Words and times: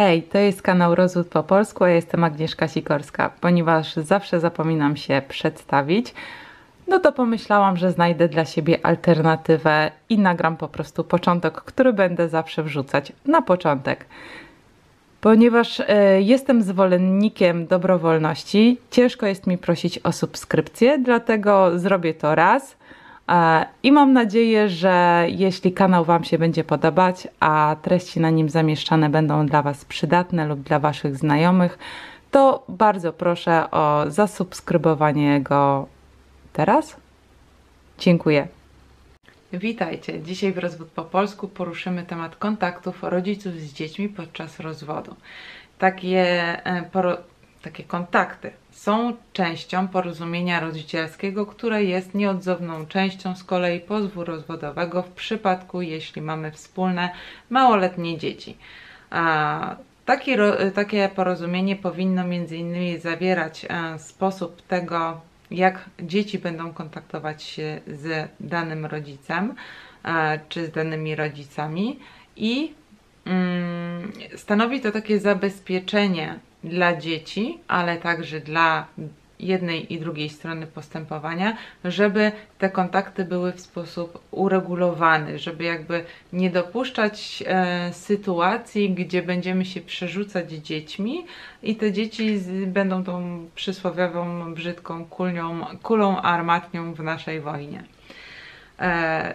Hej, 0.00 0.22
to 0.22 0.38
jest 0.38 0.62
kanał 0.62 0.94
Rozwód 0.94 1.28
po 1.28 1.42
polsku, 1.42 1.86
ja 1.86 1.94
jestem 1.94 2.24
Agnieszka 2.24 2.68
Sikorska. 2.68 3.30
Ponieważ 3.40 3.96
zawsze 3.96 4.40
zapominam 4.40 4.96
się 4.96 5.22
przedstawić, 5.28 6.14
no 6.88 7.00
to 7.00 7.12
pomyślałam, 7.12 7.76
że 7.76 7.92
znajdę 7.92 8.28
dla 8.28 8.44
siebie 8.44 8.86
alternatywę 8.86 9.90
i 10.08 10.18
nagram 10.18 10.56
po 10.56 10.68
prostu 10.68 11.04
początek, 11.04 11.54
który 11.54 11.92
będę 11.92 12.28
zawsze 12.28 12.62
wrzucać 12.62 13.12
na 13.26 13.42
początek. 13.42 14.06
Ponieważ 15.20 15.80
e, 15.80 16.20
jestem 16.20 16.62
zwolennikiem 16.62 17.66
dobrowolności, 17.66 18.78
ciężko 18.90 19.26
jest 19.26 19.46
mi 19.46 19.58
prosić 19.58 19.98
o 19.98 20.12
subskrypcję, 20.12 20.98
dlatego 20.98 21.78
zrobię 21.78 22.14
to 22.14 22.34
raz. 22.34 22.76
E, 23.30 23.66
I 23.82 23.92
mam 23.92 24.12
nadzieję, 24.12 24.68
że 24.68 25.26
jeśli 25.28 25.72
kanał 25.72 26.04
Wam 26.04 26.24
się 26.24 26.38
będzie 26.38 26.64
podobać, 26.64 27.28
a 27.40 27.76
treści 27.82 28.20
na 28.20 28.30
nim 28.30 28.48
zamieszczane 28.48 29.08
będą 29.08 29.46
dla 29.46 29.62
Was 29.62 29.84
przydatne 29.84 30.46
lub 30.46 30.60
dla 30.60 30.78
Waszych 30.78 31.16
znajomych, 31.16 31.78
to 32.30 32.64
bardzo 32.68 33.12
proszę 33.12 33.70
o 33.70 34.04
zasubskrybowanie 34.08 35.40
go 35.40 35.86
teraz. 36.52 36.96
Dziękuję. 37.98 38.48
Witajcie. 39.52 40.22
Dzisiaj 40.22 40.52
w 40.52 40.58
Rozwód 40.58 40.88
po 40.88 41.04
polsku 41.04 41.48
poruszymy 41.48 42.02
temat 42.02 42.36
kontaktów 42.36 43.02
rodziców 43.02 43.54
z 43.54 43.72
dziećmi 43.72 44.08
podczas 44.08 44.60
rozwodu. 44.60 45.16
Takie, 45.78 46.20
e, 46.66 46.82
takie 47.62 47.84
kontakty 47.84 48.52
są 48.70 49.16
częścią 49.32 49.88
porozumienia 49.88 50.60
rodzicielskiego, 50.60 51.46
które 51.46 51.84
jest 51.84 52.14
nieodzowną 52.14 52.86
częścią 52.86 53.36
z 53.36 53.44
kolei 53.44 53.80
pozwu 53.80 54.24
rozwodowego 54.24 55.02
w 55.02 55.10
przypadku, 55.10 55.82
jeśli 55.82 56.22
mamy 56.22 56.52
wspólne 56.52 57.10
małoletnie 57.50 58.18
dzieci. 58.18 58.56
A 59.10 59.76
Taki, 60.10 60.36
takie 60.74 61.08
porozumienie 61.08 61.76
powinno 61.76 62.24
innymi 62.26 62.98
zawierać 62.98 63.66
e, 63.68 63.98
sposób 63.98 64.62
tego, 64.62 65.20
jak 65.50 65.90
dzieci 66.02 66.38
będą 66.38 66.72
kontaktować 66.72 67.42
się 67.42 67.80
z 67.86 68.28
danym 68.40 68.86
rodzicem 68.86 69.54
e, 70.04 70.40
czy 70.48 70.66
z 70.66 70.70
danymi 70.70 71.16
rodzicami 71.16 71.98
i 72.36 72.74
stanowi 74.36 74.80
to 74.80 74.92
takie 74.92 75.18
zabezpieczenie 75.18 76.38
dla 76.64 76.96
dzieci, 76.96 77.58
ale 77.68 77.96
także 77.96 78.40
dla 78.40 78.86
jednej 79.40 79.92
i 79.92 80.00
drugiej 80.00 80.28
strony 80.28 80.66
postępowania, 80.66 81.56
żeby 81.84 82.32
te 82.58 82.70
kontakty 82.70 83.24
były 83.24 83.52
w 83.52 83.60
sposób 83.60 84.20
uregulowany, 84.30 85.38
żeby 85.38 85.64
jakby 85.64 86.04
nie 86.32 86.50
dopuszczać 86.50 87.44
e, 87.46 87.92
sytuacji, 87.92 88.90
gdzie 88.90 89.22
będziemy 89.22 89.64
się 89.64 89.80
przerzucać 89.80 90.50
dziećmi 90.50 91.26
i 91.62 91.76
te 91.76 91.92
dzieci 91.92 92.38
z, 92.38 92.68
będą 92.68 93.04
tą 93.04 93.46
przysłowiową, 93.54 94.54
brzydką 94.54 95.04
kulnią, 95.04 95.66
kulą 95.82 96.20
armatnią 96.20 96.94
w 96.94 97.02
naszej 97.02 97.40
wojnie. 97.40 97.84
E, 98.78 99.34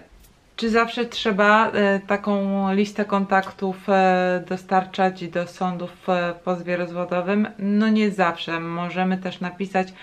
czy 0.55 0.69
zawsze 0.69 1.05
trzeba 1.05 1.71
e, 1.71 1.99
taką 1.99 2.73
listę 2.73 3.05
kontaktów 3.05 3.89
e, 3.89 4.43
dostarczać 4.47 5.27
do 5.27 5.47
sądów 5.47 5.91
w 6.07 6.33
pozwie 6.43 6.77
rozwodowym? 6.77 7.47
No 7.59 7.89
nie 7.89 8.11
zawsze. 8.11 8.59
Możemy 8.59 9.17
też 9.17 9.39
napisać 9.39 9.93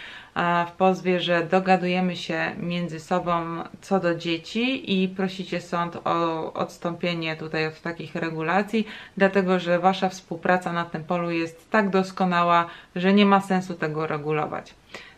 w 0.68 0.72
pozwie, 0.72 1.20
że 1.20 1.46
dogadujemy 1.46 2.16
się 2.16 2.52
między 2.56 3.00
sobą 3.00 3.62
co 3.80 4.00
do 4.00 4.14
dzieci 4.14 5.02
i 5.02 5.08
prosicie 5.08 5.60
sąd 5.60 5.96
o 6.04 6.52
odstąpienie 6.52 7.36
tutaj 7.36 7.66
od 7.66 7.80
takich 7.80 8.14
regulacji, 8.14 8.86
dlatego 9.16 9.58
że 9.58 9.78
Wasza 9.78 10.08
współpraca 10.08 10.72
na 10.72 10.84
tym 10.84 11.04
polu 11.04 11.30
jest 11.30 11.70
tak 11.70 11.90
doskonała, 11.90 12.66
że 12.96 13.12
nie 13.12 13.26
ma 13.26 13.40
sensu 13.40 13.74
tego 13.74 14.06
regulować. 14.06 14.74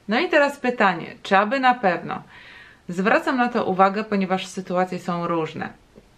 No 0.08 0.20
i 0.20 0.28
teraz 0.28 0.56
pytanie, 0.56 1.06
czy 1.22 1.36
aby 1.36 1.60
na 1.60 1.74
pewno? 1.74 2.22
Zwracam 2.88 3.36
na 3.36 3.48
to 3.48 3.64
uwagę, 3.64 4.04
ponieważ 4.04 4.46
sytuacje 4.46 4.98
są 4.98 5.26
różne. 5.26 5.68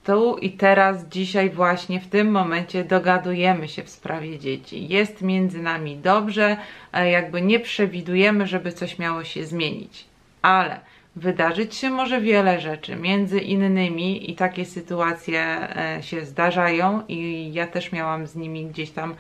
Tu 0.05 0.37
i 0.37 0.51
teraz, 0.51 1.05
dzisiaj, 1.09 1.51
właśnie 1.51 2.01
w 2.01 2.07
tym 2.09 2.31
momencie 2.31 2.85
dogadujemy 2.85 3.69
się 3.69 3.83
w 3.83 3.91
sprawie 3.91 4.39
dzieci. 4.39 4.89
Jest 4.89 5.23
między 5.23 5.63
nami 5.63 5.97
dobrze, 5.97 6.57
jakby 6.93 7.43
nie 7.43 7.61
przewidujemy, 7.61 8.47
żeby 8.47 8.73
coś 8.73 8.99
miało 8.99 9.25
się 9.25 9.45
zmienić. 9.47 10.05
Ale 10.43 10.81
wydarzyć 11.17 11.75
się 11.75 11.91
może 11.91 12.21
wiele 12.21 12.61
rzeczy, 12.61 12.97
między 12.97 13.41
innymi, 13.41 14.31
i 14.31 14.35
takie 14.35 14.65
sytuacje 14.65 15.41
e, 15.77 16.03
się 16.03 16.25
zdarzają, 16.25 17.03
i 17.09 17.51
ja 17.53 17.67
też 17.67 17.93
miałam 17.93 18.27
z 18.27 18.37
nimi 18.37 18.67
gdzieś 18.67 18.91
tam 18.91 19.15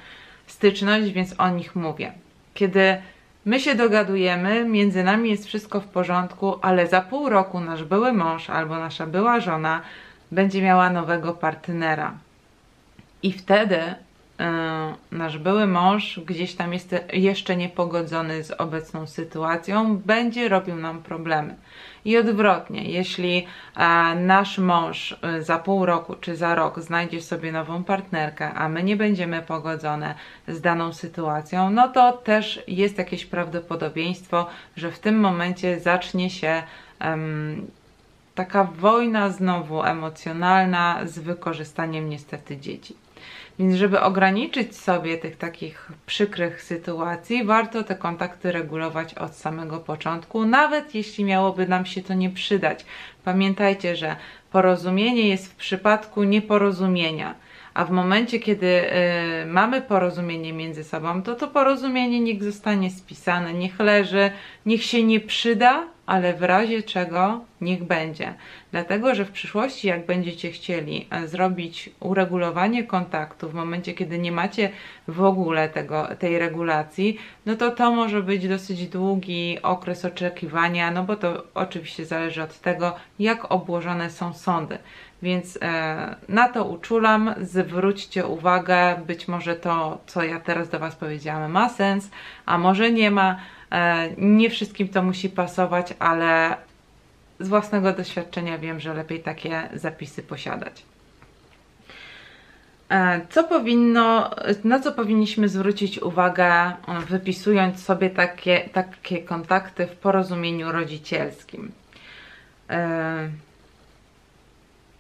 styczność, 0.46 1.10
więc 1.10 1.34
o 1.38 1.50
nich 1.50 1.76
mówię. 1.76 2.12
Kiedy 2.54 2.96
My 3.46 3.60
się 3.60 3.74
dogadujemy, 3.74 4.64
między 4.64 5.04
nami 5.04 5.30
jest 5.30 5.46
wszystko 5.46 5.80
w 5.80 5.86
porządku, 5.86 6.58
ale 6.62 6.86
za 6.86 7.00
pół 7.00 7.28
roku 7.28 7.60
nasz 7.60 7.84
były 7.84 8.12
mąż 8.12 8.50
albo 8.50 8.78
nasza 8.78 9.06
była 9.06 9.40
żona 9.40 9.82
będzie 10.32 10.62
miała 10.62 10.90
nowego 10.90 11.32
partnera. 11.32 12.14
I 13.22 13.32
wtedy 13.32 13.78
nasz 15.12 15.38
były 15.38 15.66
mąż, 15.66 16.20
gdzieś 16.26 16.54
tam 16.54 16.72
jest 16.72 16.94
jeszcze 17.12 17.56
niepogodzony 17.56 18.44
z 18.44 18.50
obecną 18.50 19.06
sytuacją, 19.06 19.96
będzie 19.96 20.48
robił 20.48 20.76
nam 20.76 21.02
problemy. 21.02 21.54
I 22.04 22.16
odwrotnie, 22.18 22.84
jeśli 22.90 23.46
e, 23.76 24.14
nasz 24.14 24.58
mąż 24.58 25.18
e, 25.22 25.42
za 25.42 25.58
pół 25.58 25.86
roku 25.86 26.14
czy 26.14 26.36
za 26.36 26.54
rok 26.54 26.80
znajdzie 26.80 27.22
sobie 27.22 27.52
nową 27.52 27.84
partnerkę, 27.84 28.54
a 28.54 28.68
my 28.68 28.82
nie 28.82 28.96
będziemy 28.96 29.42
pogodzone 29.42 30.14
z 30.48 30.60
daną 30.60 30.92
sytuacją, 30.92 31.70
no 31.70 31.88
to 31.88 32.12
też 32.12 32.62
jest 32.68 32.98
jakieś 32.98 33.26
prawdopodobieństwo, 33.26 34.46
że 34.76 34.90
w 34.90 34.98
tym 34.98 35.20
momencie 35.20 35.80
zacznie 35.80 36.30
się 36.30 36.62
um, 37.00 37.66
taka 38.34 38.64
wojna 38.64 39.30
znowu 39.30 39.82
emocjonalna 39.82 41.00
z 41.04 41.18
wykorzystaniem 41.18 42.10
niestety 42.10 42.56
dzieci. 42.56 43.05
Więc 43.58 43.74
żeby 43.74 44.00
ograniczyć 44.00 44.76
sobie 44.76 45.18
tych 45.18 45.36
takich 45.36 45.92
przykrych 46.06 46.62
sytuacji, 46.62 47.44
warto 47.44 47.84
te 47.84 47.94
kontakty 47.94 48.52
regulować 48.52 49.14
od 49.14 49.34
samego 49.34 49.78
początku, 49.78 50.44
nawet 50.44 50.94
jeśli 50.94 51.24
miałoby 51.24 51.66
nam 51.66 51.86
się 51.86 52.02
to 52.02 52.14
nie 52.14 52.30
przydać. 52.30 52.84
Pamiętajcie, 53.24 53.96
że 53.96 54.16
porozumienie 54.52 55.28
jest 55.28 55.52
w 55.52 55.56
przypadku 55.56 56.24
nieporozumienia 56.24 57.34
a 57.76 57.84
w 57.84 57.90
momencie, 57.90 58.38
kiedy 58.40 58.66
y, 58.66 59.46
mamy 59.46 59.82
porozumienie 59.82 60.52
między 60.52 60.84
sobą, 60.84 61.22
to 61.22 61.34
to 61.34 61.48
porozumienie 61.48 62.20
niech 62.20 62.44
zostanie 62.44 62.90
spisane, 62.90 63.54
niech 63.54 63.78
leży, 63.80 64.30
niech 64.66 64.84
się 64.84 65.02
nie 65.02 65.20
przyda, 65.20 65.86
ale 66.06 66.34
w 66.34 66.42
razie 66.42 66.82
czego 66.82 67.40
niech 67.60 67.84
będzie. 67.84 68.34
Dlatego, 68.72 69.14
że 69.14 69.24
w 69.24 69.30
przyszłości, 69.30 69.88
jak 69.88 70.06
będziecie 70.06 70.50
chcieli 70.50 71.06
e, 71.10 71.28
zrobić 71.28 71.90
uregulowanie 72.00 72.84
kontaktu 72.84 73.48
w 73.48 73.54
momencie, 73.54 73.94
kiedy 73.94 74.18
nie 74.18 74.32
macie 74.32 74.70
w 75.08 75.22
ogóle 75.22 75.68
tego, 75.68 76.08
tej 76.18 76.38
regulacji, 76.38 77.18
no 77.46 77.56
to 77.56 77.70
to 77.70 77.92
może 77.92 78.22
być 78.22 78.48
dosyć 78.48 78.88
długi 78.88 79.58
okres 79.62 80.04
oczekiwania, 80.04 80.90
no 80.90 81.02
bo 81.02 81.16
to 81.16 81.44
oczywiście 81.54 82.06
zależy 82.06 82.42
od 82.42 82.60
tego, 82.60 82.94
jak 83.18 83.52
obłożone 83.52 84.10
są 84.10 84.34
sądy. 84.34 84.78
Więc 85.22 85.58
e, 85.62 86.16
na 86.28 86.48
to 86.48 86.64
uczulam, 86.64 87.34
zwróćcie 87.40 88.26
uwagę, 88.26 88.96
być 89.06 89.28
może 89.28 89.54
to, 89.54 89.98
co 90.06 90.22
ja 90.22 90.40
teraz 90.40 90.68
do 90.68 90.78
Was 90.78 90.96
powiedziałam, 90.96 91.52
ma 91.52 91.68
sens, 91.68 92.10
a 92.46 92.58
może 92.58 92.92
nie 92.92 93.10
ma. 93.10 93.36
E, 93.72 94.08
nie 94.18 94.50
wszystkim 94.50 94.88
to 94.88 95.02
musi 95.02 95.28
pasować, 95.28 95.94
ale 95.98 96.56
z 97.40 97.48
własnego 97.48 97.92
doświadczenia 97.92 98.58
wiem, 98.58 98.80
że 98.80 98.94
lepiej 98.94 99.20
takie 99.20 99.68
zapisy 99.74 100.22
posiadać. 100.22 100.82
E, 102.88 103.20
co 103.30 103.44
powinno, 103.44 104.30
na 104.64 104.80
co 104.80 104.92
powinniśmy 104.92 105.48
zwrócić 105.48 105.98
uwagę, 105.98 106.72
wypisując 107.08 107.84
sobie 107.84 108.10
takie, 108.10 108.68
takie 108.72 109.18
kontakty 109.18 109.86
w 109.86 109.96
porozumieniu 109.96 110.72
rodzicielskim? 110.72 111.72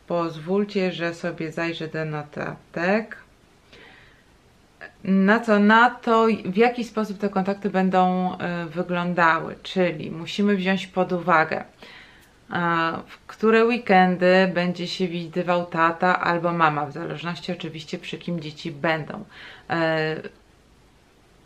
Pozwólcie, 0.06 0.92
że 0.92 1.14
sobie 1.14 1.52
zajrzę 1.52 1.88
do 1.88 2.04
notatek. 2.04 3.25
Na 5.04 5.40
co? 5.40 5.58
Na 5.58 5.90
to, 5.90 6.26
w 6.44 6.56
jaki 6.56 6.84
sposób 6.84 7.18
te 7.18 7.28
kontakty 7.28 7.70
będą 7.70 8.32
y, 8.34 8.36
wyglądały, 8.66 9.56
czyli 9.62 10.10
musimy 10.10 10.56
wziąć 10.56 10.86
pod 10.86 11.12
uwagę, 11.12 11.60
y, 11.60 12.54
w 13.06 13.26
które 13.26 13.64
weekendy 13.64 14.50
będzie 14.54 14.86
się 14.86 15.08
widywał 15.08 15.66
tata 15.66 16.20
albo 16.20 16.52
mama, 16.52 16.86
w 16.86 16.92
zależności 16.92 17.52
oczywiście 17.52 17.98
przy 17.98 18.18
kim 18.18 18.40
dzieci 18.40 18.70
będą. 18.70 19.24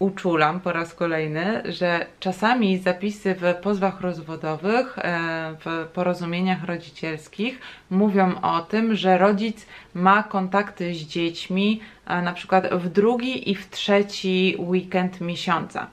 Uczulam 0.01 0.61
po 0.61 0.73
raz 0.73 0.95
kolejny, 0.95 1.63
że 1.65 2.07
czasami 2.21 2.79
zapisy 2.79 3.35
w 3.35 3.55
pozwach 3.63 4.01
rozwodowych, 4.01 4.99
e, 4.99 5.55
w 5.65 5.89
porozumieniach 5.93 6.65
rodzicielskich 6.65 7.61
mówią 7.91 8.41
o 8.41 8.61
tym, 8.61 8.95
że 8.95 9.19
rodzic 9.19 9.67
ma 9.95 10.23
kontakty 10.23 10.95
z 10.95 10.99
dziećmi 10.99 11.81
e, 12.07 12.23
na 12.23 12.33
przykład 12.33 12.75
w 12.75 12.89
drugi 12.89 13.51
i 13.51 13.55
w 13.55 13.71
trzeci 13.71 14.57
weekend 14.59 15.21
miesiąca. 15.21 15.87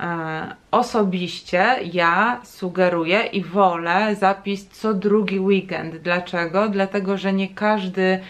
E, 0.00 0.54
osobiście 0.70 1.76
ja 1.92 2.40
sugeruję 2.44 3.22
i 3.22 3.44
wolę 3.44 4.16
zapis 4.16 4.68
co 4.68 4.94
drugi 4.94 5.40
weekend. 5.40 5.96
Dlaczego? 5.96 6.68
Dlatego, 6.68 7.16
że 7.16 7.32
nie 7.32 7.48
każdy 7.48 8.20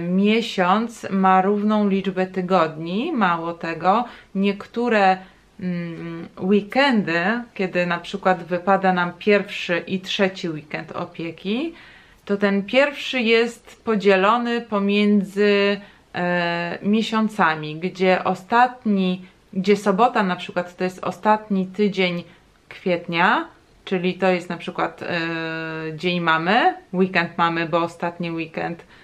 miesiąc 0.00 1.06
ma 1.10 1.42
równą 1.42 1.88
liczbę 1.88 2.26
tygodni. 2.26 3.12
Mało 3.12 3.52
tego, 3.52 4.04
niektóre 4.34 5.18
mm, 5.60 6.28
weekendy, 6.40 7.20
kiedy 7.54 7.86
na 7.86 7.98
przykład 7.98 8.42
wypada 8.42 8.92
nam 8.92 9.12
pierwszy 9.18 9.78
i 9.78 10.00
trzeci 10.00 10.48
weekend 10.48 10.92
opieki, 10.92 11.74
to 12.24 12.36
ten 12.36 12.62
pierwszy 12.62 13.20
jest 13.20 13.84
podzielony 13.84 14.60
pomiędzy 14.60 15.80
e, 16.14 16.78
miesiącami, 16.82 17.76
gdzie 17.76 18.24
ostatni, 18.24 19.24
gdzie 19.52 19.76
sobota 19.76 20.22
na 20.22 20.36
przykład 20.36 20.76
to 20.76 20.84
jest 20.84 21.04
ostatni 21.04 21.66
tydzień 21.66 22.24
kwietnia, 22.68 23.48
czyli 23.84 24.14
to 24.14 24.28
jest 24.28 24.48
na 24.48 24.56
przykład 24.56 25.02
e, 25.02 25.18
dzień 25.96 26.20
mamy, 26.20 26.74
weekend 26.92 27.38
mamy, 27.38 27.68
bo 27.68 27.78
ostatni 27.78 28.30
weekend 28.30 28.84
E, 28.84 29.03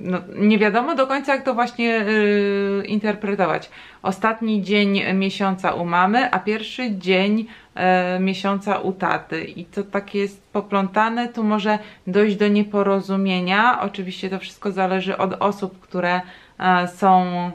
no, 0.00 0.18
nie 0.36 0.58
wiadomo 0.58 0.94
do 0.94 1.06
końca, 1.06 1.34
jak 1.34 1.44
to 1.44 1.54
właśnie 1.54 1.84
yy, 1.84 2.84
interpretować. 2.86 3.70
Ostatni 4.02 4.62
dzień 4.62 5.14
miesiąca 5.14 5.74
u 5.74 5.84
mamy, 5.84 6.30
a 6.30 6.38
pierwszy 6.38 6.96
dzień 6.96 7.38
yy, 7.76 7.82
miesiąca 8.20 8.78
u 8.78 8.92
taty. 8.92 9.44
I 9.44 9.64
to 9.64 9.82
takie 9.82 10.18
jest 10.18 10.42
poplątane, 10.52 11.28
tu 11.28 11.44
może 11.44 11.78
dojść 12.06 12.36
do 12.36 12.48
nieporozumienia. 12.48 13.80
Oczywiście 13.80 14.30
to 14.30 14.38
wszystko 14.38 14.72
zależy 14.72 15.16
od 15.16 15.32
osób, 15.32 15.80
które 15.80 16.20
yy, 16.58 16.88
są 16.88 17.50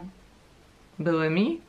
byłymi 0.99 1.59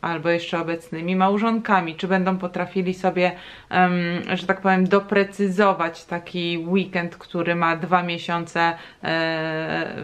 albo 0.00 0.28
jeszcze 0.28 0.60
obecnymi 0.60 1.16
małżonkami, 1.16 1.94
czy 1.94 2.08
będą 2.08 2.38
potrafili 2.38 2.94
sobie, 2.94 3.32
um, 3.70 3.92
że 4.36 4.46
tak 4.46 4.60
powiem, 4.60 4.88
doprecyzować 4.88 6.04
taki 6.04 6.58
weekend, 6.58 7.16
który 7.16 7.54
ma 7.54 7.76
dwa 7.76 8.02
miesiące, 8.02 8.72
e, 9.04 9.94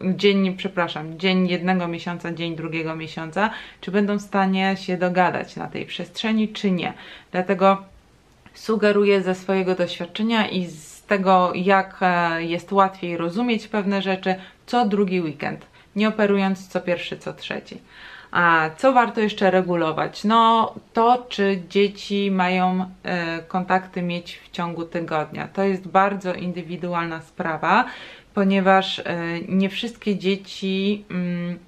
dzień, 0.00 0.56
przepraszam, 0.56 1.18
dzień 1.18 1.48
jednego 1.48 1.88
miesiąca, 1.88 2.32
dzień 2.32 2.56
drugiego 2.56 2.96
miesiąca, 2.96 3.50
czy 3.80 3.90
będą 3.90 4.18
w 4.18 4.22
stanie 4.22 4.76
się 4.76 4.96
dogadać 4.96 5.56
na 5.56 5.66
tej 5.66 5.86
przestrzeni, 5.86 6.48
czy 6.48 6.70
nie. 6.70 6.92
Dlatego 7.32 7.82
sugeruję 8.54 9.22
ze 9.22 9.34
swojego 9.34 9.74
doświadczenia 9.74 10.48
i 10.48 10.66
z 10.66 11.02
tego, 11.02 11.52
jak 11.54 11.96
e, 12.00 12.42
jest 12.44 12.72
łatwiej 12.72 13.16
rozumieć 13.16 13.68
pewne 13.68 14.02
rzeczy, 14.02 14.34
co 14.66 14.86
drugi 14.86 15.20
weekend, 15.20 15.66
nie 15.96 16.08
operując 16.08 16.68
co 16.68 16.80
pierwszy, 16.80 17.18
co 17.18 17.32
trzeci. 17.32 17.78
A 18.32 18.70
co 18.76 18.92
warto 18.92 19.20
jeszcze 19.20 19.50
regulować? 19.50 20.24
No 20.24 20.74
to, 20.92 21.26
czy 21.28 21.62
dzieci 21.68 22.30
mają 22.30 22.90
e, 23.02 23.42
kontakty 23.42 24.02
mieć 24.02 24.36
w 24.36 24.50
ciągu 24.50 24.84
tygodnia. 24.84 25.48
To 25.48 25.62
jest 25.62 25.88
bardzo 25.88 26.34
indywidualna 26.34 27.20
sprawa, 27.20 27.84
ponieważ 28.34 28.98
e, 28.98 29.04
nie 29.48 29.68
wszystkie 29.68 30.16
dzieci 30.16 31.04
mm, 31.10 31.58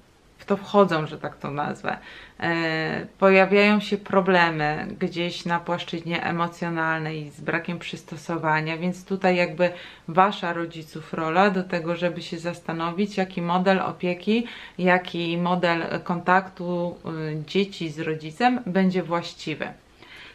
to 0.45 0.57
wchodzą, 0.57 1.07
że 1.07 1.17
tak 1.17 1.37
to 1.37 1.51
nazwę. 1.51 1.97
E, 2.39 3.05
pojawiają 3.19 3.79
się 3.79 3.97
problemy 3.97 4.87
gdzieś 4.99 5.45
na 5.45 5.59
płaszczyźnie 5.59 6.23
emocjonalnej 6.23 7.29
z 7.29 7.41
brakiem 7.41 7.79
przystosowania, 7.79 8.77
więc 8.77 9.05
tutaj 9.05 9.35
jakby 9.35 9.71
wasza 10.07 10.53
rodziców 10.53 11.13
rola 11.13 11.49
do 11.49 11.63
tego, 11.63 11.95
żeby 11.95 12.21
się 12.21 12.39
zastanowić, 12.39 13.17
jaki 13.17 13.41
model 13.41 13.79
opieki, 13.79 14.47
jaki 14.77 15.37
model 15.37 15.83
kontaktu 16.03 16.97
y, 17.05 17.43
dzieci 17.47 17.89
z 17.89 17.99
rodzicem 17.99 18.59
będzie 18.65 19.03
właściwy. 19.03 19.67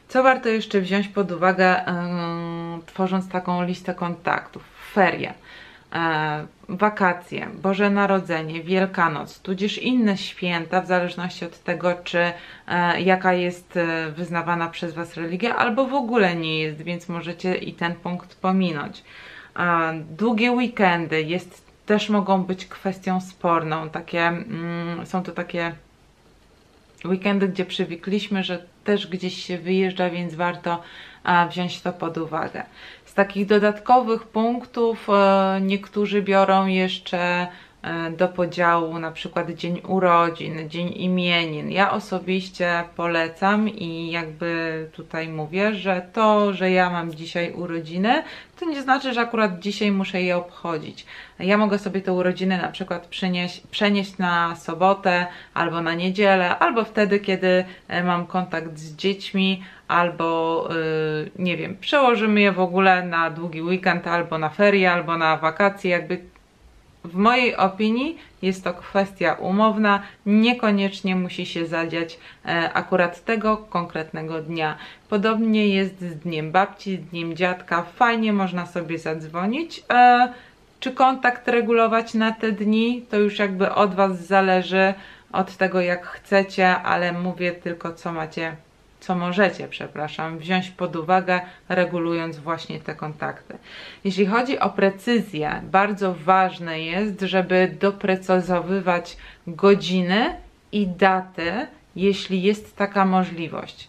Co 0.08 0.22
warto 0.22 0.48
jeszcze 0.48 0.80
wziąć 0.80 1.08
pod 1.08 1.32
uwagę, 1.32 1.84
yy, 2.76 2.86
tworząc 2.86 3.28
taką 3.28 3.64
listę 3.64 3.94
kontaktów? 3.94 4.62
Ferie. 4.92 5.34
E, 5.92 6.46
wakacje, 6.68 7.48
Boże 7.62 7.90
Narodzenie, 7.90 8.62
Wielkanoc, 8.62 9.40
tudzież 9.40 9.78
inne 9.78 10.16
święta, 10.16 10.80
w 10.80 10.86
zależności 10.86 11.44
od 11.44 11.62
tego, 11.62 11.94
czy 12.04 12.32
e, 12.68 13.00
jaka 13.00 13.32
jest 13.32 13.76
e, 13.76 14.10
wyznawana 14.10 14.68
przez 14.68 14.94
Was 14.94 15.16
religia, 15.16 15.56
albo 15.56 15.86
w 15.86 15.94
ogóle 15.94 16.36
nie 16.36 16.60
jest, 16.60 16.82
więc 16.82 17.08
możecie 17.08 17.54
i 17.54 17.72
ten 17.72 17.94
punkt 17.94 18.34
pominąć. 18.34 19.04
Długie 20.18 20.52
weekendy 20.52 21.22
jest, 21.22 21.64
też 21.86 22.08
mogą 22.08 22.42
być 22.42 22.66
kwestią 22.66 23.20
sporną. 23.20 23.90
Takie, 23.90 24.26
mm, 24.26 25.06
są 25.06 25.22
to 25.22 25.32
takie 25.32 25.72
weekendy, 27.04 27.48
gdzie 27.48 27.64
przywykliśmy, 27.64 28.44
że 28.44 28.64
też 28.84 29.06
gdzieś 29.06 29.44
się 29.46 29.58
wyjeżdża, 29.58 30.10
więc 30.10 30.34
warto 30.34 30.82
wziąć 31.50 31.80
to 31.80 31.92
pod 31.92 32.18
uwagę. 32.18 32.62
Z 33.10 33.14
takich 33.14 33.46
dodatkowych 33.46 34.24
punktów 34.24 35.08
e, 35.08 35.60
niektórzy 35.62 36.22
biorą 36.22 36.66
jeszcze 36.66 37.46
do 38.16 38.28
podziału 38.28 38.98
na 38.98 39.10
przykład 39.10 39.50
dzień 39.50 39.80
urodzin, 39.88 40.68
dzień 40.68 40.92
imienin. 40.96 41.70
Ja 41.70 41.90
osobiście 41.90 42.84
polecam 42.96 43.68
i 43.68 44.10
jakby 44.10 44.88
tutaj 44.92 45.28
mówię, 45.28 45.74
że 45.74 46.02
to, 46.12 46.52
że 46.52 46.70
ja 46.70 46.90
mam 46.90 47.14
dzisiaj 47.14 47.52
urodziny, 47.52 48.22
to 48.58 48.66
nie 48.66 48.82
znaczy, 48.82 49.14
że 49.14 49.20
akurat 49.20 49.58
dzisiaj 49.58 49.92
muszę 49.92 50.22
je 50.22 50.36
obchodzić. 50.36 51.06
Ja 51.38 51.56
mogę 51.56 51.78
sobie 51.78 52.00
te 52.00 52.12
urodziny 52.12 52.58
na 52.58 52.68
przykład 52.68 53.06
przenieść, 53.06 53.60
przenieść 53.70 54.18
na 54.18 54.56
sobotę 54.56 55.26
albo 55.54 55.80
na 55.80 55.94
niedzielę, 55.94 56.58
albo 56.58 56.84
wtedy, 56.84 57.20
kiedy 57.20 57.64
e, 57.88 58.04
mam 58.04 58.26
kontakt 58.26 58.78
z 58.78 58.96
dziećmi, 58.96 59.62
albo 59.90 60.68
yy, 60.70 61.30
nie 61.38 61.56
wiem, 61.56 61.76
przełożymy 61.80 62.40
je 62.40 62.52
w 62.52 62.60
ogóle 62.60 63.06
na 63.06 63.30
długi 63.30 63.62
weekend, 63.62 64.06
albo 64.06 64.38
na 64.38 64.48
ferie, 64.48 64.92
albo 64.92 65.18
na 65.18 65.36
wakacje, 65.36 65.90
jakby 65.90 66.29
w 67.04 67.14
mojej 67.14 67.56
opinii 67.56 68.18
jest 68.42 68.64
to 68.64 68.74
kwestia 68.74 69.34
umowna, 69.34 70.02
niekoniecznie 70.26 71.16
musi 71.16 71.46
się 71.46 71.66
zadziać 71.66 72.18
e, 72.44 72.72
akurat 72.72 73.24
tego 73.24 73.56
konkretnego 73.56 74.42
dnia. 74.42 74.76
Podobnie 75.08 75.68
jest 75.68 76.00
z 76.00 76.16
dniem 76.16 76.52
babci, 76.52 76.96
z 76.96 77.00
dniem 77.00 77.36
dziadka, 77.36 77.82
fajnie 77.82 78.32
można 78.32 78.66
sobie 78.66 78.98
zadzwonić. 78.98 79.82
E, 79.92 80.32
czy 80.80 80.92
kontakt 80.92 81.48
regulować 81.48 82.14
na 82.14 82.32
te 82.32 82.52
dni, 82.52 83.06
to 83.10 83.18
już 83.18 83.38
jakby 83.38 83.74
od 83.74 83.94
Was 83.94 84.26
zależy, 84.26 84.94
od 85.32 85.56
tego 85.56 85.80
jak 85.80 86.06
chcecie, 86.06 86.76
ale 86.76 87.12
mówię 87.12 87.52
tylko 87.52 87.92
co 87.92 88.12
macie 88.12 88.56
co 89.00 89.14
możecie, 89.14 89.68
przepraszam, 89.68 90.38
wziąć 90.38 90.70
pod 90.70 90.96
uwagę, 90.96 91.40
regulując 91.68 92.38
właśnie 92.38 92.80
te 92.80 92.94
kontakty. 92.94 93.58
Jeśli 94.04 94.26
chodzi 94.26 94.58
o 94.58 94.70
precyzję, 94.70 95.62
bardzo 95.64 96.14
ważne 96.14 96.80
jest, 96.80 97.20
żeby 97.20 97.76
doprecyzowywać 97.80 99.16
godziny 99.46 100.36
i 100.72 100.86
daty, 100.86 101.66
jeśli 101.96 102.42
jest 102.42 102.76
taka 102.76 103.04
możliwość. 103.04 103.88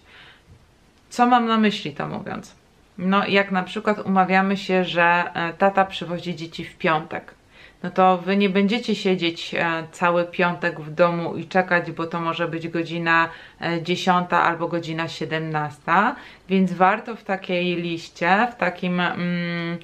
Co 1.10 1.26
mam 1.26 1.46
na 1.46 1.58
myśli 1.58 1.92
to 1.92 2.08
mówiąc? 2.08 2.56
No, 2.98 3.28
jak 3.28 3.52
na 3.52 3.64
przykład 3.64 4.00
umawiamy 4.06 4.58
się, 4.58 4.84
że 4.86 5.32
e, 5.34 5.54
tata 5.54 5.86
przywozi 5.86 6.36
dzieci 6.36 6.66
w 6.66 6.78
piątek 6.78 7.34
no 7.84 7.92
to 7.92 8.18
wy 8.18 8.38
nie 8.38 8.50
będziecie 8.50 8.96
siedzieć 8.96 9.56
e, 9.56 9.88
cały 9.92 10.26
piątek 10.26 10.82
w 10.82 10.94
domu 10.94 11.36
i 11.36 11.48
czekać, 11.48 11.92
bo 11.92 12.08
to 12.08 12.20
może 12.20 12.48
być 12.48 12.68
godzina 12.68 13.30
10 13.82 14.28
e, 14.32 14.38
albo 14.38 14.68
godzina 14.68 15.08
17, 15.08 15.82
więc 16.50 16.74
warto 16.74 17.16
w 17.16 17.24
takiej 17.24 17.76
liście, 17.76 18.48
w 18.52 18.56
takim 18.56 19.00
mm, 19.00 19.78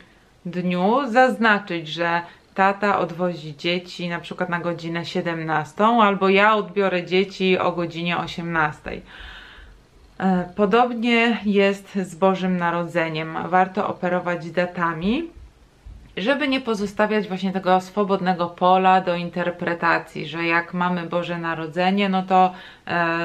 dniu 0.46 1.12
zaznaczyć, 1.12 1.88
że 1.88 2.22
tata 2.54 3.00
odwozi 3.00 3.58
dzieci 3.58 4.10
na 4.10 4.20
przykład 4.20 4.50
na 4.50 4.60
godzinę 4.60 5.06
17, 5.06 5.86
albo 5.86 6.30
ja 6.30 6.56
odbiorę 6.56 7.06
dzieci 7.06 7.60
o 7.60 7.72
godzinie 7.72 8.18
18. 8.18 9.02
E, 10.20 10.50
podobnie 10.56 11.38
jest 11.46 11.96
z 11.96 12.16
Bożym 12.16 12.58
Narodzeniem. 12.58 13.38
Warto 13.50 13.88
operować 13.88 14.52
datami, 14.52 15.37
żeby 16.18 16.48
nie 16.48 16.62
pozostawiać 16.62 17.28
właśnie 17.28 17.54
tego 17.54 17.82
swobodnego 17.82 18.48
pola 18.48 19.02
do 19.02 19.16
interpretacji, 19.16 20.28
że 20.28 20.46
jak 20.46 20.74
mamy 20.74 21.04
Boże 21.04 21.38
Narodzenie, 21.38 22.10
no 22.10 22.24
to 22.24 22.54
e, 22.88 23.18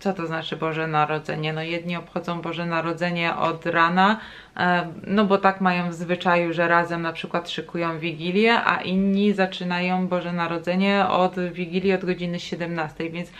co 0.00 0.12
to 0.12 0.26
znaczy 0.26 0.56
Boże 0.56 0.86
Narodzenie? 0.86 1.52
No 1.52 1.62
jedni 1.62 1.96
obchodzą 1.96 2.40
Boże 2.40 2.66
Narodzenie 2.66 3.36
od 3.36 3.66
rana, 3.66 4.20
e, 4.56 4.88
no 5.06 5.24
bo 5.24 5.38
tak 5.38 5.60
mają 5.60 5.90
w 5.90 5.94
zwyczaju, 5.94 6.52
że 6.52 6.68
razem 6.68 7.02
na 7.02 7.12
przykład 7.12 7.50
szykują 7.50 7.98
Wigilię, 7.98 8.64
a 8.64 8.82
inni 8.82 9.32
zaczynają 9.32 10.08
Boże 10.08 10.32
Narodzenie 10.32 11.06
od 11.08 11.40
Wigilii 11.40 11.92
od 11.92 12.04
godziny 12.04 12.40
17, 12.40 13.10
więc 13.10 13.32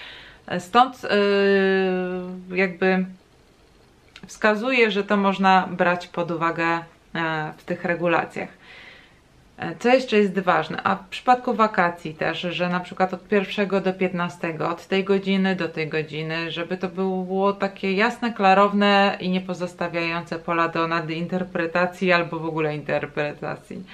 stąd 0.59 1.03
yy, 2.51 2.57
jakby 2.57 3.07
wskazuje, 4.27 4.91
że 4.91 5.05
to 5.05 5.17
można 5.17 5.69
brać 5.71 6.07
pod 6.07 6.31
uwagę 6.31 6.65
e, 6.65 6.98
w 7.59 7.65
tych 7.65 7.85
regulacjach. 7.85 8.49
E, 9.59 9.77
co 9.77 9.89
jeszcze 9.89 10.19
jest 10.19 10.39
ważne? 10.39 10.81
A 10.85 10.97
w 10.97 11.09
przypadku 11.09 11.55
wakacji 11.55 12.15
też, 12.15 12.41
że 12.41 12.69
na 12.69 12.81
przykład 12.81 13.15
od 13.15 13.33
1 13.33 13.83
do 13.83 13.93
15, 13.93 14.59
od 14.69 14.87
tej 14.87 15.05
godziny 15.05 15.57
do 15.57 15.69
tej 15.69 15.89
godziny, 15.89 16.51
żeby 16.51 16.77
to 16.77 16.89
było 16.89 17.53
takie 17.53 17.93
jasne, 17.93 18.33
klarowne 18.33 19.17
i 19.21 19.31
nie 19.31 19.41
pozostawiające 19.41 20.39
pola 20.39 20.69
do 20.69 20.89
nadinterpretacji 20.89 22.13
albo 22.13 22.39
w 22.39 22.45
ogóle 22.45 22.77
interpretacji. 22.77 23.85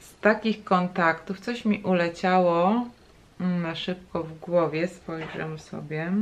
Z 0.00 0.20
takich 0.20 0.64
kontaktów 0.64 1.40
coś 1.40 1.64
mi 1.64 1.82
uleciało 1.82 2.84
mm, 3.40 3.62
na 3.62 3.74
szybko 3.74 4.22
w 4.22 4.38
głowie, 4.38 4.88
spojrzę 4.88 5.58
sobie. 5.58 6.12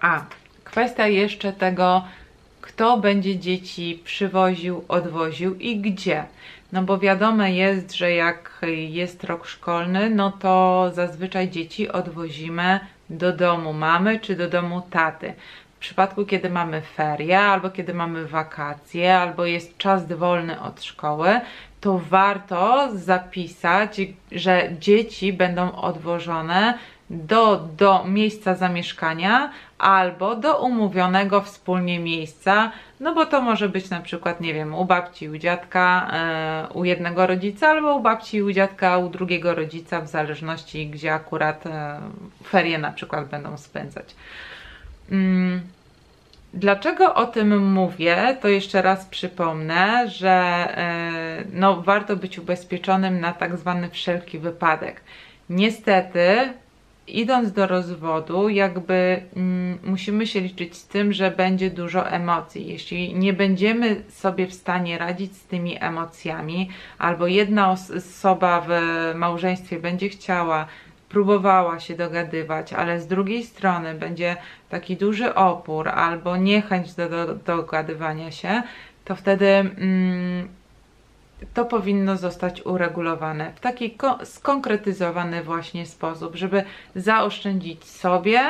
A, 0.00 0.24
kwestia 0.64 1.06
jeszcze 1.06 1.52
tego, 1.52 2.04
kto 2.68 2.98
będzie 2.98 3.38
dzieci 3.38 4.00
przywoził, 4.04 4.84
odwoził 4.88 5.54
i 5.54 5.80
gdzie. 5.80 6.24
No 6.72 6.82
bo 6.82 6.98
wiadome 6.98 7.52
jest, 7.52 7.94
że 7.94 8.12
jak 8.12 8.60
jest 8.88 9.24
rok 9.24 9.46
szkolny, 9.46 10.10
no 10.10 10.32
to 10.32 10.90
zazwyczaj 10.94 11.50
dzieci 11.50 11.88
odwozimy 11.88 12.80
do 13.10 13.32
domu 13.32 13.72
mamy 13.72 14.20
czy 14.20 14.36
do 14.36 14.48
domu 14.48 14.82
taty. 14.90 15.34
W 15.76 15.78
przypadku, 15.78 16.24
kiedy 16.24 16.50
mamy 16.50 16.80
ferie, 16.80 17.40
albo 17.40 17.70
kiedy 17.70 17.94
mamy 17.94 18.26
wakacje, 18.26 19.18
albo 19.18 19.44
jest 19.44 19.78
czas 19.78 20.12
wolny 20.12 20.60
od 20.60 20.82
szkoły, 20.82 21.40
to 21.80 21.98
warto 21.98 22.88
zapisać, 22.94 24.00
że 24.32 24.68
dzieci 24.80 25.32
będą 25.32 25.72
odwożone 25.72 26.78
do, 27.10 27.68
do 27.76 28.04
miejsca 28.04 28.54
zamieszkania 28.54 29.50
albo 29.78 30.36
do 30.36 30.60
umówionego 30.60 31.40
wspólnie 31.40 31.98
miejsca, 31.98 32.72
no 33.00 33.14
bo 33.14 33.26
to 33.26 33.40
może 33.40 33.68
być 33.68 33.90
na 33.90 34.00
przykład, 34.00 34.40
nie 34.40 34.54
wiem, 34.54 34.74
u 34.74 34.84
babci, 34.84 35.28
u 35.28 35.38
dziadka, 35.38 36.10
e, 36.12 36.68
u 36.74 36.84
jednego 36.84 37.26
rodzica, 37.26 37.68
albo 37.68 37.96
u 37.96 38.00
babci, 38.00 38.42
u 38.42 38.52
dziadka, 38.52 38.98
u 38.98 39.08
drugiego 39.08 39.54
rodzica, 39.54 40.00
w 40.00 40.08
zależności 40.08 40.86
gdzie 40.86 41.14
akurat 41.14 41.66
e, 41.66 42.00
ferie 42.44 42.78
na 42.78 42.92
przykład 42.92 43.28
będą 43.28 43.56
spędzać. 43.56 44.14
Mm. 45.10 45.60
Dlaczego 46.54 47.14
o 47.14 47.26
tym 47.26 47.72
mówię, 47.72 48.36
to 48.40 48.48
jeszcze 48.48 48.82
raz 48.82 49.06
przypomnę, 49.06 50.08
że 50.08 50.30
e, 50.30 51.44
no, 51.52 51.82
warto 51.82 52.16
być 52.16 52.38
ubezpieczonym 52.38 53.20
na 53.20 53.32
tak 53.32 53.58
zwany 53.58 53.90
wszelki 53.90 54.38
wypadek. 54.38 55.00
Niestety 55.50 56.52
idąc 57.10 57.52
do 57.52 57.66
rozwodu, 57.66 58.48
jakby 58.48 59.22
mm, 59.36 59.78
musimy 59.84 60.26
się 60.26 60.40
liczyć 60.40 60.76
z 60.76 60.86
tym, 60.86 61.12
że 61.12 61.30
będzie 61.30 61.70
dużo 61.70 62.10
emocji. 62.10 62.66
Jeśli 62.66 63.14
nie 63.14 63.32
będziemy 63.32 64.02
sobie 64.08 64.46
w 64.46 64.54
stanie 64.54 64.98
radzić 64.98 65.36
z 65.36 65.44
tymi 65.44 65.76
emocjami, 65.84 66.70
albo 66.98 67.26
jedna 67.26 67.70
osoba 67.70 68.66
w 68.68 68.70
małżeństwie 69.14 69.78
będzie 69.80 70.08
chciała, 70.08 70.66
próbowała 71.08 71.80
się 71.80 71.96
dogadywać, 71.96 72.72
ale 72.72 73.00
z 73.00 73.06
drugiej 73.06 73.44
strony 73.44 73.94
będzie 73.94 74.36
taki 74.68 74.96
duży 74.96 75.34
opór 75.34 75.88
albo 75.88 76.36
niechęć 76.36 76.94
do, 76.94 77.08
do, 77.08 77.26
do 77.26 77.34
dogadywania 77.34 78.30
się, 78.30 78.62
to 79.04 79.16
wtedy 79.16 79.46
mm, 79.46 80.48
to 81.54 81.64
powinno 81.64 82.16
zostać 82.16 82.66
uregulowane 82.66 83.52
w 83.54 83.60
taki 83.60 83.96
skonkretyzowany 84.24 85.42
właśnie 85.42 85.86
sposób, 85.86 86.36
żeby 86.36 86.64
zaoszczędzić 86.94 87.84
sobie 87.84 88.40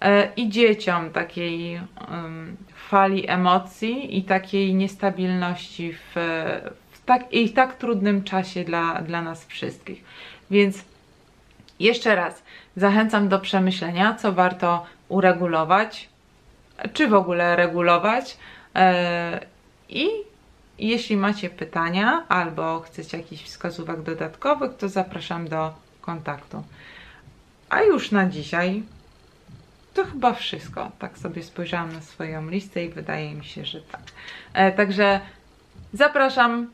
e, 0.00 0.28
i 0.36 0.48
dzieciom 0.48 1.10
takiej 1.10 1.80
fali 2.88 3.28
emocji 3.28 4.18
i 4.18 4.22
takiej 4.22 4.74
niestabilności 4.74 5.92
w, 5.92 6.14
w 6.90 7.04
tak, 7.04 7.32
i 7.32 7.50
tak 7.50 7.76
trudnym 7.76 8.24
czasie 8.24 8.64
dla, 8.64 9.02
dla 9.02 9.22
nas 9.22 9.46
wszystkich. 9.46 10.04
Więc 10.50 10.84
jeszcze 11.80 12.14
raz 12.14 12.42
zachęcam 12.76 13.28
do 13.28 13.38
przemyślenia, 13.38 14.14
co 14.14 14.32
warto 14.32 14.86
uregulować, 15.08 16.08
czy 16.92 17.08
w 17.08 17.14
ogóle 17.14 17.56
regulować 17.56 18.36
e, 18.74 19.40
i 19.88 20.29
jeśli 20.88 21.16
macie 21.16 21.50
pytania 21.50 22.24
albo 22.28 22.80
chcecie 22.80 23.18
jakichś 23.18 23.42
wskazówek 23.42 24.02
dodatkowych, 24.02 24.76
to 24.76 24.88
zapraszam 24.88 25.48
do 25.48 25.74
kontaktu. 26.00 26.62
A 27.70 27.82
już 27.82 28.10
na 28.10 28.26
dzisiaj 28.26 28.82
to 29.94 30.04
chyba 30.04 30.32
wszystko. 30.32 30.90
Tak 30.98 31.18
sobie 31.18 31.42
spojrzałam 31.42 31.92
na 31.92 32.00
swoją 32.00 32.50
listę 32.50 32.84
i 32.84 32.88
wydaje 32.88 33.34
mi 33.34 33.44
się, 33.44 33.64
że 33.64 33.80
tak. 33.80 34.02
E, 34.54 34.72
także 34.72 35.20
zapraszam 35.92 36.66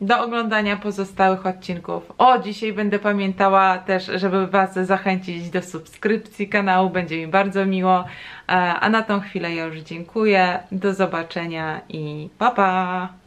do 0.00 0.20
oglądania 0.24 0.76
pozostałych 0.76 1.46
odcinków. 1.46 2.12
O, 2.18 2.38
dzisiaj 2.38 2.72
będę 2.72 2.98
pamiętała 2.98 3.78
też, 3.78 4.10
żeby 4.14 4.46
Was 4.46 4.74
zachęcić 4.74 5.50
do 5.50 5.62
subskrypcji 5.62 6.48
kanału, 6.48 6.90
będzie 6.90 7.16
mi 7.16 7.26
bardzo 7.26 7.66
miło. 7.66 8.04
E, 8.48 8.52
a 8.52 8.88
na 8.88 9.02
tą 9.02 9.20
chwilę 9.20 9.54
ja 9.54 9.64
już 9.64 9.76
dziękuję. 9.76 10.58
Do 10.72 10.94
zobaczenia 10.94 11.80
i 11.88 12.28
pa 12.38 12.50
pa! 12.50 13.23